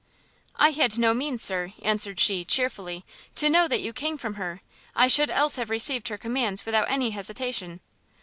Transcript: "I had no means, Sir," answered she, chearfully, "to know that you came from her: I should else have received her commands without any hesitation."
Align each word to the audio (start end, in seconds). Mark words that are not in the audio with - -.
"I 0.55 0.71
had 0.71 0.97
no 0.97 1.13
means, 1.13 1.43
Sir," 1.43 1.73
answered 1.83 2.19
she, 2.19 2.43
chearfully, 2.43 3.05
"to 3.35 3.51
know 3.51 3.67
that 3.67 3.83
you 3.83 3.93
came 3.93 4.17
from 4.17 4.33
her: 4.33 4.61
I 4.95 5.07
should 5.07 5.29
else 5.29 5.57
have 5.57 5.69
received 5.69 6.07
her 6.07 6.17
commands 6.17 6.65
without 6.65 6.89
any 6.89 7.11
hesitation." 7.11 7.81